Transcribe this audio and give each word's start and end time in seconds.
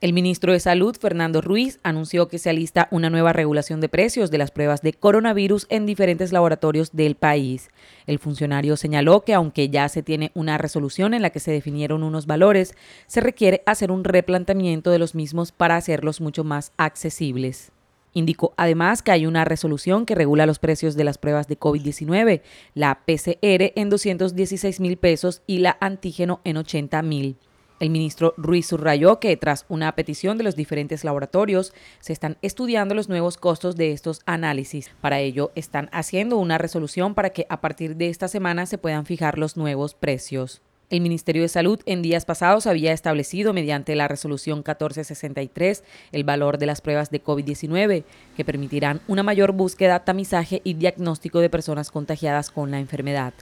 El 0.00 0.14
ministro 0.14 0.54
de 0.54 0.60
Salud, 0.60 0.96
Fernando 0.98 1.42
Ruiz, 1.42 1.78
anunció 1.82 2.26
que 2.28 2.38
se 2.38 2.48
alista 2.48 2.88
una 2.90 3.10
nueva 3.10 3.34
regulación 3.34 3.82
de 3.82 3.90
precios 3.90 4.30
de 4.30 4.38
las 4.38 4.50
pruebas 4.50 4.80
de 4.80 4.94
coronavirus 4.94 5.66
en 5.68 5.84
diferentes 5.84 6.32
laboratorios 6.32 6.92
del 6.92 7.16
país. 7.16 7.68
El 8.06 8.18
funcionario 8.18 8.78
señaló 8.78 9.20
que 9.26 9.34
aunque 9.34 9.68
ya 9.68 9.86
se 9.90 10.02
tiene 10.02 10.30
una 10.32 10.56
resolución 10.56 11.12
en 11.12 11.20
la 11.20 11.28
que 11.28 11.38
se 11.38 11.50
definieron 11.50 12.02
unos 12.02 12.24
valores, 12.24 12.74
se 13.06 13.20
requiere 13.20 13.62
hacer 13.66 13.90
un 13.92 14.04
replanteamiento 14.04 14.90
de 14.90 14.98
los 14.98 15.14
mismos 15.14 15.52
para 15.52 15.76
hacerlos 15.76 16.22
mucho 16.22 16.44
más 16.44 16.72
accesibles. 16.78 17.70
Indicó 18.14 18.54
además 18.56 19.02
que 19.02 19.12
hay 19.12 19.26
una 19.26 19.44
resolución 19.44 20.06
que 20.06 20.14
regula 20.14 20.46
los 20.46 20.58
precios 20.58 20.96
de 20.96 21.04
las 21.04 21.18
pruebas 21.18 21.46
de 21.46 21.58
COVID-19, 21.58 22.40
la 22.72 23.00
PCR 23.04 23.72
en 23.76 23.90
216 23.90 24.80
mil 24.80 24.96
pesos 24.96 25.42
y 25.46 25.58
la 25.58 25.76
antígeno 25.78 26.40
en 26.44 26.56
80 26.56 27.02
mil. 27.02 27.36
El 27.80 27.88
ministro 27.88 28.34
Ruiz 28.36 28.66
subrayó 28.66 29.20
que 29.20 29.34
tras 29.38 29.64
una 29.70 29.90
petición 29.96 30.36
de 30.36 30.44
los 30.44 30.54
diferentes 30.54 31.02
laboratorios 31.02 31.72
se 31.98 32.12
están 32.12 32.36
estudiando 32.42 32.94
los 32.94 33.08
nuevos 33.08 33.38
costos 33.38 33.74
de 33.74 33.92
estos 33.92 34.20
análisis. 34.26 34.90
Para 35.00 35.20
ello 35.20 35.50
están 35.54 35.88
haciendo 35.90 36.36
una 36.36 36.58
resolución 36.58 37.14
para 37.14 37.30
que 37.30 37.46
a 37.48 37.62
partir 37.62 37.96
de 37.96 38.10
esta 38.10 38.28
semana 38.28 38.66
se 38.66 38.76
puedan 38.76 39.06
fijar 39.06 39.38
los 39.38 39.56
nuevos 39.56 39.94
precios. 39.94 40.60
El 40.90 41.02
Ministerio 41.02 41.42
de 41.42 41.48
Salud 41.48 41.78
en 41.86 42.02
días 42.02 42.24
pasados 42.24 42.66
había 42.66 42.92
establecido 42.92 43.52
mediante 43.52 43.94
la 43.94 44.08
resolución 44.08 44.58
1463 44.58 45.84
el 46.10 46.24
valor 46.24 46.58
de 46.58 46.66
las 46.66 46.80
pruebas 46.80 47.12
de 47.12 47.22
COVID-19 47.22 48.02
que 48.36 48.44
permitirán 48.44 49.00
una 49.06 49.22
mayor 49.22 49.52
búsqueda, 49.52 50.04
tamizaje 50.04 50.60
y 50.64 50.74
diagnóstico 50.74 51.38
de 51.38 51.48
personas 51.48 51.92
contagiadas 51.92 52.50
con 52.50 52.72
la 52.72 52.80
enfermedad. 52.80 53.34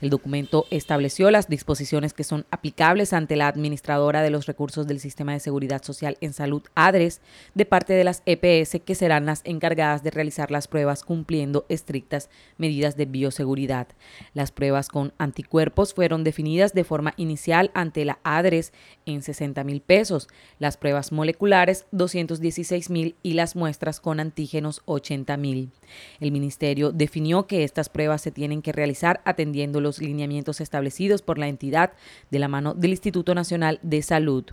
El 0.00 0.08
documento 0.08 0.64
estableció 0.70 1.30
las 1.30 1.46
disposiciones 1.46 2.14
que 2.14 2.24
son 2.24 2.46
aplicables 2.50 3.12
ante 3.12 3.36
la 3.36 3.48
administradora 3.48 4.22
de 4.22 4.30
los 4.30 4.46
recursos 4.46 4.86
del 4.86 4.98
Sistema 4.98 5.34
de 5.34 5.40
Seguridad 5.40 5.82
Social 5.82 6.16
en 6.22 6.32
Salud, 6.32 6.62
ADRES, 6.74 7.20
de 7.54 7.66
parte 7.66 7.92
de 7.92 8.04
las 8.04 8.22
EPS 8.24 8.80
que 8.82 8.94
serán 8.94 9.26
las 9.26 9.42
encargadas 9.44 10.02
de 10.02 10.10
realizar 10.10 10.50
las 10.50 10.68
pruebas 10.68 11.02
cumpliendo 11.02 11.66
estrictas 11.68 12.30
medidas 12.56 12.96
de 12.96 13.04
bioseguridad. 13.04 13.88
Las 14.32 14.52
pruebas 14.52 14.88
con 14.88 15.12
anticuerpos 15.18 15.92
fueron 15.92 16.24
definidas 16.24 16.72
de 16.72 16.84
forma 16.84 16.93
forma 16.94 17.12
inicial 17.16 17.72
ante 17.74 18.04
la 18.04 18.20
ADRES 18.22 18.72
en 19.04 19.20
60 19.20 19.64
mil 19.64 19.80
pesos, 19.80 20.28
las 20.60 20.76
pruebas 20.76 21.10
moleculares 21.10 21.86
216 21.90 22.88
mil 22.88 23.16
y 23.24 23.32
las 23.32 23.56
muestras 23.56 23.98
con 23.98 24.20
antígenos 24.20 24.80
80 24.84 25.36
mil. 25.36 25.72
El 26.20 26.30
ministerio 26.30 26.92
definió 26.92 27.48
que 27.48 27.64
estas 27.64 27.88
pruebas 27.88 28.22
se 28.22 28.30
tienen 28.30 28.62
que 28.62 28.70
realizar 28.70 29.22
atendiendo 29.24 29.80
los 29.80 29.98
lineamientos 29.98 30.60
establecidos 30.60 31.20
por 31.20 31.36
la 31.36 31.48
entidad 31.48 31.94
de 32.30 32.38
la 32.38 32.46
mano 32.46 32.74
del 32.74 32.92
Instituto 32.92 33.34
Nacional 33.34 33.80
de 33.82 34.00
Salud. 34.00 34.44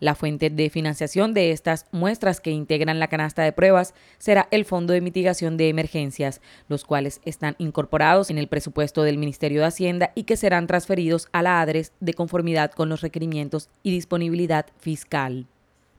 La 0.00 0.14
fuente 0.14 0.48
de 0.50 0.70
financiación 0.70 1.34
de 1.34 1.50
estas 1.50 1.86
muestras 1.90 2.40
que 2.40 2.50
integran 2.50 3.00
la 3.00 3.08
canasta 3.08 3.42
de 3.42 3.52
pruebas 3.52 3.94
será 4.18 4.46
el 4.50 4.64
Fondo 4.64 4.92
de 4.92 5.00
Mitigación 5.00 5.56
de 5.56 5.68
Emergencias, 5.68 6.40
los 6.68 6.84
cuales 6.84 7.20
están 7.24 7.56
incorporados 7.58 8.30
en 8.30 8.38
el 8.38 8.48
presupuesto 8.48 9.02
del 9.02 9.18
Ministerio 9.18 9.60
de 9.60 9.66
Hacienda 9.66 10.12
y 10.14 10.22
que 10.22 10.36
serán 10.36 10.66
transferidos 10.66 11.28
a 11.32 11.42
la 11.42 11.60
ADRES 11.60 11.92
de 12.00 12.14
conformidad 12.14 12.70
con 12.70 12.88
los 12.88 13.00
requerimientos 13.00 13.70
y 13.82 13.90
disponibilidad 13.90 14.66
fiscal. 14.78 15.46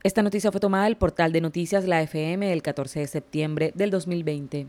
Esta 0.02 0.22
noticia 0.22 0.50
fue 0.50 0.60
tomada 0.60 0.84
del 0.84 0.96
portal 0.96 1.32
de 1.32 1.42
noticias 1.42 1.84
La 1.84 2.00
FM 2.00 2.52
el 2.52 2.62
14 2.62 3.00
de 3.00 3.06
septiembre 3.06 3.72
del 3.74 3.90
2020. 3.90 4.66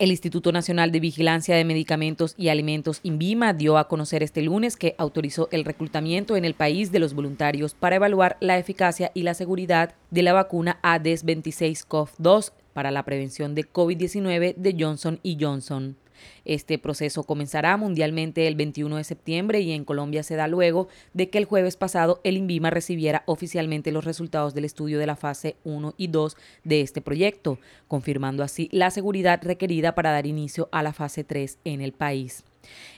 El 0.00 0.10
Instituto 0.10 0.50
Nacional 0.50 0.92
de 0.92 1.00
Vigilancia 1.00 1.54
de 1.54 1.64
Medicamentos 1.66 2.34
y 2.38 2.48
Alimentos, 2.48 3.00
INVIMA, 3.02 3.52
dio 3.52 3.76
a 3.76 3.86
conocer 3.86 4.22
este 4.22 4.40
lunes 4.40 4.78
que 4.78 4.94
autorizó 4.96 5.50
el 5.52 5.62
reclutamiento 5.62 6.38
en 6.38 6.46
el 6.46 6.54
país 6.54 6.90
de 6.90 7.00
los 7.00 7.12
voluntarios 7.12 7.74
para 7.74 7.96
evaluar 7.96 8.38
la 8.40 8.56
eficacia 8.56 9.10
y 9.12 9.24
la 9.24 9.34
seguridad 9.34 9.94
de 10.10 10.22
la 10.22 10.32
vacuna 10.32 10.78
ADES 10.80 11.26
26COV2 11.26 12.52
para 12.72 12.90
la 12.90 13.04
prevención 13.04 13.54
de 13.54 13.70
COVID-19 13.70 14.54
de 14.56 14.76
Johnson 14.78 15.20
Johnson. 15.38 15.98
Este 16.44 16.78
proceso 16.78 17.24
comenzará 17.24 17.76
mundialmente 17.76 18.46
el 18.46 18.54
21 18.54 18.96
de 18.96 19.04
septiembre 19.04 19.60
y 19.60 19.72
en 19.72 19.84
Colombia 19.84 20.22
se 20.22 20.36
da 20.36 20.48
luego 20.48 20.88
de 21.14 21.30
que 21.30 21.38
el 21.38 21.44
jueves 21.44 21.76
pasado 21.76 22.20
el 22.24 22.36
INVIMA 22.36 22.70
recibiera 22.70 23.22
oficialmente 23.26 23.92
los 23.92 24.04
resultados 24.04 24.54
del 24.54 24.64
estudio 24.64 24.98
de 24.98 25.06
la 25.06 25.16
fase 25.16 25.56
1 25.64 25.94
y 25.96 26.08
2 26.08 26.36
de 26.64 26.80
este 26.80 27.00
proyecto, 27.00 27.58
confirmando 27.88 28.42
así 28.42 28.68
la 28.72 28.90
seguridad 28.90 29.40
requerida 29.42 29.94
para 29.94 30.12
dar 30.12 30.26
inicio 30.26 30.68
a 30.72 30.82
la 30.82 30.92
fase 30.92 31.24
3 31.24 31.58
en 31.64 31.80
el 31.80 31.92
país. 31.92 32.44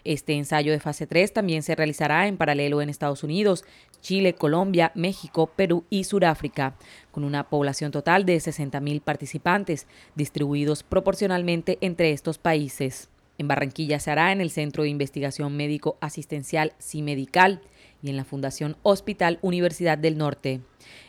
Este 0.04 0.34
ensayo 0.34 0.72
de 0.72 0.80
fase 0.80 1.06
3 1.06 1.32
también 1.32 1.62
se 1.62 1.74
realizará 1.74 2.26
en 2.26 2.36
paralelo 2.36 2.82
en 2.82 2.88
Estados 2.88 3.22
Unidos, 3.22 3.64
Chile, 4.00 4.34
Colombia, 4.34 4.92
México, 4.94 5.46
Perú 5.54 5.84
y 5.88 6.04
Sudáfrica, 6.04 6.74
con 7.10 7.24
una 7.24 7.48
población 7.48 7.92
total 7.92 8.26
de 8.26 8.36
60.000 8.36 9.00
participantes, 9.00 9.86
distribuidos 10.14 10.82
proporcionalmente 10.82 11.78
entre 11.80 12.12
estos 12.12 12.38
países. 12.38 13.08
En 13.38 13.48
Barranquilla 13.48 13.98
se 13.98 14.10
hará 14.10 14.32
en 14.32 14.40
el 14.40 14.50
Centro 14.50 14.82
de 14.82 14.90
Investigación 14.90 15.56
Médico 15.56 15.96
Asistencial 16.00 16.74
CIMEDICAL 16.80 17.60
y 18.02 18.10
en 18.10 18.16
la 18.16 18.24
Fundación 18.24 18.76
Hospital 18.82 19.38
Universidad 19.42 19.96
del 19.96 20.18
Norte. 20.18 20.60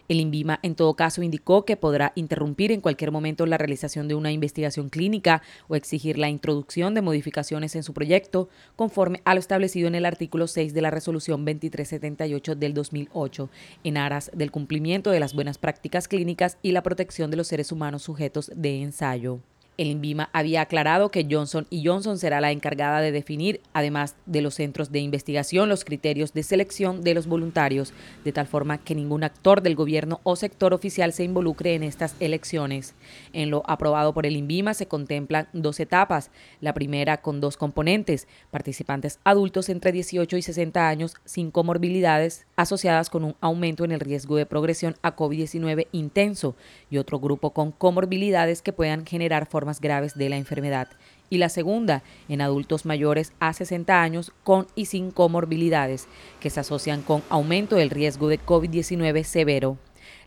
El 0.08 0.20
INVIMA, 0.20 0.60
en 0.64 0.76
todo 0.76 0.94
caso, 0.96 1.24
indicó 1.24 1.66
que 1.66 1.78
podrá 1.78 2.12
interrumpir 2.16 2.72
en 2.72 2.82
cualquier 2.82 3.12
momento 3.12 3.46
la 3.46 3.58
realización 3.58 4.08
de 4.08 4.16
una 4.16 4.32
investigación 4.32 4.90
clínica 4.90 5.42
o 5.68 5.76
exigir 5.76 6.18
la 6.18 6.30
introducción 6.30 6.94
de 6.94 7.02
modificaciones 7.02 7.76
en 7.76 7.84
su 7.84 7.94
proyecto, 7.94 8.50
conforme 8.76 9.22
a 9.26 9.34
lo 9.34 9.40
establecido 9.40 9.88
en 9.88 9.96
el 9.96 10.06
artículo 10.06 10.48
6 10.48 10.74
de 10.74 10.82
la 10.82 10.92
Resolución 10.92 11.46
2378 11.46 12.56
del 12.56 12.74
2008, 12.74 13.50
en 13.84 13.98
aras 13.98 14.30
del 14.34 14.52
cumplimiento 14.52 15.10
de 15.10 15.20
las 15.20 15.34
buenas 15.34 15.58
prácticas 15.58 16.08
clínicas 16.08 16.58
y 16.62 16.74
la 16.74 16.84
protección 16.84 17.32
de 17.32 17.38
los 17.38 17.48
seres 17.48 17.72
humanos 17.72 18.04
sujetos 18.04 18.52
de 18.56 18.82
ensayo. 18.82 19.40
El 19.76 19.88
INVIMA 19.88 20.30
había 20.34 20.62
aclarado 20.62 21.10
que 21.10 21.26
Johnson 21.30 21.66
Johnson 21.72 22.20
será 22.20 22.40
la 22.42 22.52
encargada 22.52 23.02
de 23.02 23.12
definir, 23.12 23.60
además 23.74 24.16
de 24.28 24.42
los 24.42 24.54
centros 24.56 24.92
de 24.92 25.00
investigación, 25.00 25.68
los 25.68 25.84
criterios 25.84 26.34
de 26.34 26.44
selección 26.44 27.02
de 27.02 27.16
los 27.16 27.26
voluntarios, 27.26 27.92
de 28.24 28.32
tal 28.32 28.46
forma 28.46 28.78
que 28.78 28.94
ningún 28.94 29.24
actor 29.24 29.64
del 29.64 29.76
gobierno 29.76 30.20
o 30.24 30.36
sector 30.36 30.76
oficial 30.76 31.12
se 31.12 31.24
involucre 31.24 31.74
en 31.74 31.82
estas 31.82 32.16
elecciones. 32.20 32.94
En 33.34 33.50
lo 33.50 33.64
aprobado 33.66 34.14
por 34.14 34.28
el 34.28 34.36
INVIMA 34.36 34.76
se 34.76 34.88
contemplan 34.88 35.48
dos 35.54 35.80
etapas, 35.80 36.30
la 36.62 36.76
primera 36.76 37.22
con 37.22 37.42
dos 37.42 37.58
componentes, 37.58 38.28
participantes 38.52 39.20
adultos 39.24 39.70
entre 39.70 39.92
18 39.92 40.38
y 40.38 40.42
60 40.44 40.88
años 40.88 41.16
sin 41.26 41.50
comorbilidades 41.50 42.46
asociadas 42.56 43.10
con 43.10 43.24
un 43.24 43.36
aumento 43.42 43.86
en 43.86 43.92
el 43.92 44.00
riesgo 44.00 44.36
de 44.36 44.46
progresión 44.46 44.96
a 45.02 45.16
COVID-19 45.16 45.88
intenso 45.92 46.56
y 46.92 46.98
otro 46.98 47.20
grupo 47.20 47.54
con 47.54 47.72
comorbilidades 47.72 48.62
que 48.62 48.74
puedan 48.74 49.06
generar 49.06 49.48
graves 49.82 50.16
de 50.16 50.30
la 50.30 50.38
enfermedad. 50.38 50.88
Y 51.30 51.38
la 51.38 51.50
segunda, 51.50 52.04
en 52.30 52.42
adultos 52.42 52.86
mayores 52.86 53.34
a 53.40 53.54
60 53.54 54.02
años 54.02 54.32
con 54.44 54.68
y 54.76 54.86
sin 54.86 55.12
comorbilidades, 55.12 56.08
que 56.40 56.50
se 56.50 56.60
asocian 56.60 57.02
con 57.02 57.24
aumento 57.30 57.76
del 57.76 57.90
riesgo 57.90 58.28
de 58.28 58.40
COVID-19 58.40 59.24
severo. 59.24 59.78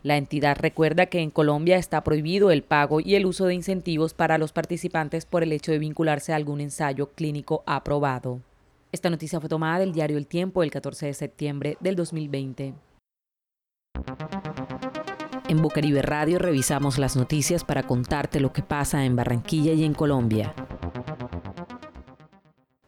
La 0.03 0.17
entidad 0.17 0.57
recuerda 0.59 1.07
que 1.07 1.19
en 1.19 1.31
Colombia 1.31 1.77
está 1.77 2.03
prohibido 2.03 2.51
el 2.51 2.63
pago 2.63 2.99
y 2.99 3.15
el 3.15 3.25
uso 3.25 3.45
de 3.45 3.55
incentivos 3.55 4.13
para 4.13 4.37
los 4.37 4.51
participantes 4.51 5.25
por 5.25 5.43
el 5.43 5.51
hecho 5.51 5.71
de 5.71 5.79
vincularse 5.79 6.33
a 6.33 6.35
algún 6.35 6.61
ensayo 6.61 7.11
clínico 7.11 7.63
aprobado. 7.65 8.41
Esta 8.91 9.09
noticia 9.09 9.39
fue 9.39 9.49
tomada 9.49 9.79
del 9.79 9.93
diario 9.93 10.17
El 10.17 10.27
Tiempo 10.27 10.63
el 10.63 10.71
14 10.71 11.07
de 11.07 11.13
septiembre 11.13 11.77
del 11.81 11.95
2020. 11.95 12.73
En 15.49 15.61
Bucaribe 15.61 16.01
Radio 16.01 16.39
revisamos 16.39 16.97
las 16.97 17.15
noticias 17.15 17.63
para 17.63 17.83
contarte 17.83 18.41
lo 18.41 18.51
que 18.51 18.61
pasa 18.61 19.05
en 19.05 19.15
Barranquilla 19.15 19.71
y 19.71 19.85
en 19.85 19.93
Colombia. 19.93 20.53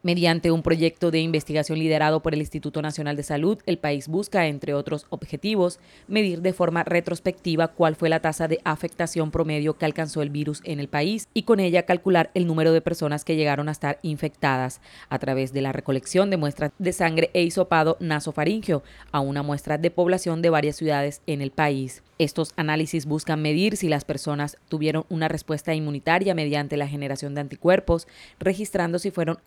Mediante 0.02 0.50
un 0.50 0.64
proyecto 0.64 1.12
de 1.12 1.20
investigación 1.20 1.78
liderado 1.78 2.22
por 2.22 2.34
el 2.34 2.40
Instituto 2.40 2.82
Nacional 2.82 3.18
de 3.18 3.24
Salud, 3.24 3.58
el 3.66 3.78
país 3.78 4.08
busca, 4.08 4.48
entre 4.48 4.74
otros 4.74 5.06
objetivos, 5.10 5.78
medir 6.08 6.42
de 6.42 6.54
forma 6.54 6.86
retrospectiva 6.86 7.68
cuál 7.68 7.98
fue 7.98 8.08
la 8.08 8.22
tasa 8.22 8.48
de 8.48 8.62
afectación 8.64 9.30
promedio 9.30 9.78
que 9.78 9.84
alcanzó 9.84 10.22
el 10.22 10.30
virus 10.30 10.62
en 10.64 10.80
el 10.80 10.88
país 10.88 11.28
y 11.34 11.44
con 11.44 11.60
ella 11.60 11.84
calcular 11.84 12.32
el 12.34 12.48
número 12.48 12.72
de 12.72 12.80
personas 12.80 13.26
que 13.26 13.36
llegaron 13.36 13.68
a 13.68 13.74
estar 13.74 14.00
infectadas 14.02 14.80
a 15.10 15.20
través 15.20 15.52
de 15.52 15.64
la 15.64 15.74
recolección 15.74 16.30
de 16.30 16.38
muestras 16.38 16.72
de 16.80 16.94
sangre 16.94 17.30
e 17.34 17.44
hisopado 17.44 17.98
nasofaringeo 18.00 18.84
a 19.12 19.20
una 19.20 19.44
muestra 19.44 19.78
de 19.78 19.92
población 19.92 20.42
de 20.42 20.50
varias 20.50 20.78
ciudades 20.78 21.22
en 21.28 21.42
el 21.42 21.52
país. 21.52 22.04
Estos 22.20 22.52
análisis 22.58 23.06
buscan 23.06 23.42
medir 23.42 23.78
si 23.78 23.88
las 23.88 24.04
personas 24.04 24.58
tuvieron 24.68 25.06
una 25.08 25.30
respuesta 25.30 25.74
inmunitaria 25.74 26.36
mediante 26.36 26.76
la 26.76 26.86
generación 26.86 27.34
de 27.34 27.40
anticuerpos, 27.40 28.10
registrando 28.40 29.00
si 29.00 29.10
fueron 29.10 29.38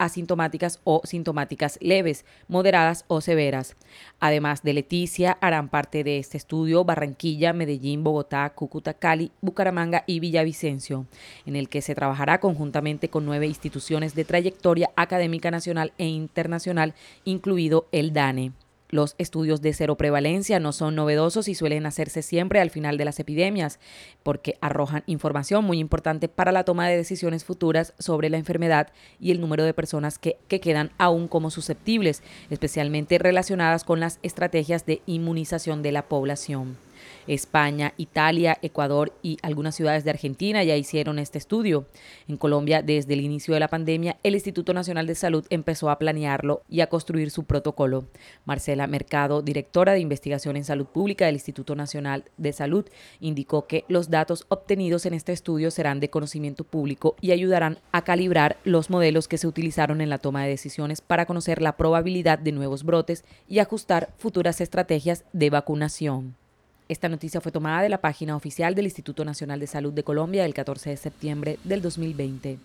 o 0.85 1.03
sintomáticas 1.05 1.79
leves, 1.81 2.25
moderadas 2.49 3.05
o 3.09 3.21
severas. 3.21 3.77
Además 4.21 4.63
de 4.63 4.73
Leticia, 4.73 5.39
harán 5.41 5.69
parte 5.69 6.05
de 6.05 6.19
este 6.19 6.37
estudio 6.37 6.85
Barranquilla, 6.85 7.53
Medellín, 7.53 8.05
Bogotá, 8.05 8.49
Cúcuta, 8.51 8.95
Cali, 8.95 9.33
Bucaramanga 9.41 10.05
y 10.07 10.21
Villavicencio, 10.21 11.07
en 11.47 11.57
el 11.57 11.69
que 11.69 11.83
se 11.83 11.95
trabajará 11.95 12.41
conjuntamente 12.41 13.09
con 13.09 13.27
nueve 13.27 13.47
instituciones 13.47 14.15
de 14.15 14.25
trayectoria 14.25 14.91
académica 14.97 15.51
nacional 15.51 15.93
e 15.99 16.07
internacional, 16.07 16.95
incluido 17.25 17.87
el 17.93 18.13
DANE. 18.13 18.53
Los 18.93 19.15
estudios 19.17 19.63
de 19.63 19.73
cero 19.73 19.97
prevalencia 19.97 20.61
no 20.61 20.71
son 20.71 20.95
novedosos 20.95 21.49
y 21.49 21.55
suelen 21.55 21.87
hacerse 21.87 22.21
siempre 22.21 22.61
al 22.61 22.69
final 22.69 22.99
de 22.99 23.07
las 23.07 23.19
epidemias, 23.19 23.81
porque 24.23 24.59
arrojan 24.61 25.03
información 25.07 25.65
muy 25.65 25.79
importante 25.79 26.29
para 26.29 26.53
la 26.53 26.65
toma 26.65 26.87
de 26.87 26.99
decisiones 26.99 27.43
futuras 27.43 27.95
sobre 27.99 28.29
la 28.29 28.37
enfermedad 28.37 28.93
y 29.19 29.31
el 29.31 29.41
número 29.41 29.65
de 29.65 29.73
personas 29.73 30.19
que, 30.19 30.37
que 30.47 30.61
quedan 30.61 30.91
aún 30.99 31.27
como 31.27 31.51
susceptibles, 31.51 32.23
especialmente 32.51 33.17
relacionadas 33.17 33.85
con 33.85 33.99
las 33.99 34.19
estrategias 34.23 34.85
de 34.85 35.01
inmunización 35.07 35.83
de 35.83 35.93
la 35.93 36.03
población. 36.03 36.77
España, 37.27 37.95
Italia, 37.97 38.59
Ecuador 38.63 39.13
y 39.23 39.39
algunas 39.43 39.75
ciudades 39.75 40.05
de 40.05 40.11
Argentina 40.11 40.63
ya 40.65 40.77
hicieron 40.77 41.19
este 41.19 41.39
estudio. 41.39 41.87
En 42.29 42.37
Colombia, 42.37 42.83
desde 42.83 43.15
el 43.15 43.21
inicio 43.21 43.55
de 43.55 43.61
la 43.61 43.69
pandemia, 43.69 44.17
el 44.23 44.35
Instituto 44.35 44.75
Nacional 44.75 45.07
de 45.07 45.15
Salud 45.15 45.47
empezó 45.51 45.91
a 45.91 45.99
planearlo 45.99 46.63
y 46.69 46.81
a 46.81 46.89
construir 46.89 47.31
su 47.31 47.45
protocolo. 47.45 48.07
Marcela 48.45 48.87
Mercado, 48.87 49.43
directora 49.43 49.93
de 49.93 50.01
investigación 50.01 50.57
en 50.57 50.65
salud 50.65 50.87
pública 50.87 51.27
del 51.27 51.37
Instituto 51.37 51.75
Nacional 51.75 52.25
de 52.37 52.53
Salud, 52.53 52.87
indicó 53.21 53.67
que 53.67 53.85
los 53.89 54.11
datos 54.11 54.47
obtenidos 54.49 55.07
en 55.07 55.15
este 55.15 55.33
estudio 55.33 55.71
serán 55.71 56.01
de 56.01 56.11
conocimiento 56.11 56.65
público 56.65 57.17
y 57.21 57.33
ayudarán 57.33 57.79
a 57.93 58.03
calibrar 58.03 58.57
los 58.65 58.91
modelos 58.91 59.29
que 59.29 59.39
se 59.39 59.47
utilizaron 59.47 60.01
en 60.01 60.11
la 60.11 60.19
toma 60.19 60.43
de 60.43 60.51
decisiones 60.51 61.01
para 61.01 61.27
conocer 61.27 61.63
la 61.63 61.77
probabilidad 61.77 62.39
de 62.39 62.53
nuevos 62.53 62.85
brotes 62.85 63.25
y 63.49 63.59
ajustar 63.59 64.13
futuras 64.19 64.61
estrategias 64.61 65.25
de 65.33 65.51
vacunación. 65.51 66.42
Esta 66.89 67.09
noticia 67.09 67.41
fue 67.41 67.53
tomada 67.53 67.83
de 67.83 67.89
la 67.89 68.01
página 68.01 68.35
oficial 68.37 68.75
del 68.75 68.87
Instituto 68.87 69.25
Nacional 69.25 69.61
de 69.61 69.67
Salud 69.67 69.93
de 69.93 70.03
Colombia 70.03 70.45
el 70.45 70.55
14 70.55 70.91
de 70.91 70.97
septiembre 70.97 71.59
del 71.65 71.81
2020. 71.81 72.59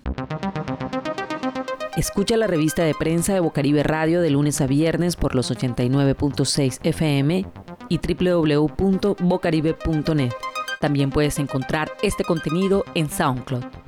Escucha 1.95 2.35
la 2.37 2.47
revista 2.47 2.83
de 2.83 2.93
prensa 2.93 3.33
de 3.33 3.39
Bocaribe 3.39 3.83
Radio 3.83 4.21
de 4.21 4.29
lunes 4.29 4.61
a 4.61 4.67
viernes 4.67 5.15
por 5.15 5.33
los 5.33 5.51
89.6 5.51 6.79
FM 6.83 7.45
y 7.89 7.97
www.bocaribe.net. 7.97 10.31
También 10.79 11.09
puedes 11.09 11.39
encontrar 11.39 11.91
este 12.03 12.23
contenido 12.23 12.83
en 12.93 13.09
SoundCloud. 13.09 13.86